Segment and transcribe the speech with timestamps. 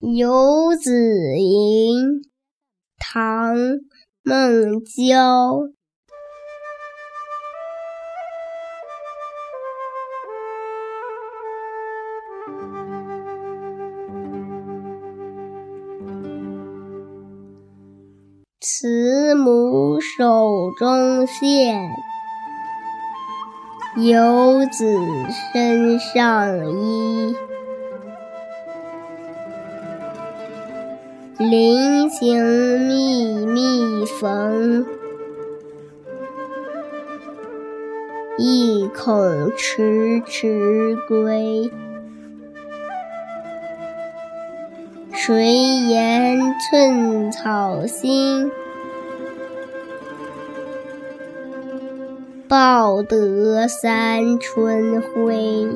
[0.00, 0.92] 游子
[1.36, 2.22] 吟，
[3.00, 3.56] 唐·
[4.22, 5.64] 孟郊。
[18.60, 21.90] 慈母手中线，
[23.96, 24.84] 游子
[25.52, 27.34] 身上衣。
[31.38, 34.84] 临行密密缝，
[38.36, 41.70] 意恐迟迟归。
[45.12, 45.44] 谁
[45.86, 48.50] 言寸草心，
[52.48, 55.68] 报得三春晖。